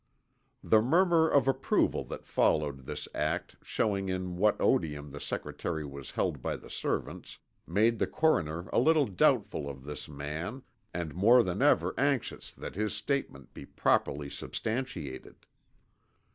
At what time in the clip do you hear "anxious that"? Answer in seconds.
11.99-12.73